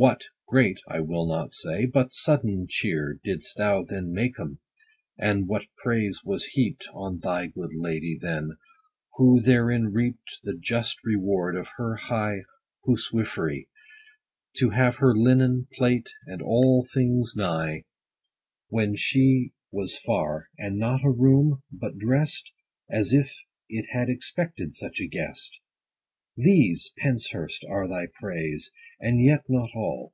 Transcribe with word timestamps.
What 0.00 0.26
(great, 0.46 0.78
I 0.86 1.00
will 1.00 1.26
not 1.26 1.50
say, 1.50 1.84
but) 1.84 2.12
sudden 2.12 2.68
chear 2.68 3.18
Didst 3.24 3.56
thou 3.58 3.82
then 3.82 4.12
make 4.12 4.38
'em! 4.38 4.60
and 5.18 5.48
what 5.48 5.64
praise 5.82 6.22
was 6.24 6.44
heap'd 6.44 6.86
On 6.94 7.18
thy 7.18 7.48
good 7.48 7.74
lady, 7.74 8.16
then! 8.16 8.50
who 9.16 9.40
therein 9.40 9.90
reap'd 9.90 10.38
The 10.44 10.56
just 10.56 11.02
reward 11.02 11.56
of 11.56 11.70
her 11.78 11.96
high 11.96 12.42
huswifry; 12.86 13.66
To 14.58 14.70
have 14.70 14.94
her 14.98 15.16
linen, 15.16 15.66
plate, 15.72 16.10
and 16.26 16.40
all 16.42 16.84
things 16.86 17.34
nigh, 17.34 17.82
When 18.68 18.94
she 18.94 19.50
was 19.72 19.98
far; 19.98 20.48
and 20.56 20.78
not 20.78 21.00
a 21.02 21.10
room, 21.10 21.64
but 21.72 21.98
drest, 21.98 22.52
As 22.88 23.12
if 23.12 23.34
it 23.68 23.86
had 23.92 24.08
expected 24.08 24.76
such 24.76 25.00
a 25.00 25.08
guest! 25.08 25.58
These, 26.40 26.92
Penshurst, 26.96 27.64
are 27.68 27.88
thy 27.88 28.06
praise, 28.20 28.70
and 29.00 29.20
yet 29.20 29.42
not 29.48 29.70
all. 29.74 30.12